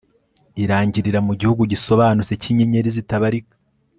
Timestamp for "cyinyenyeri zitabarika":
2.41-3.55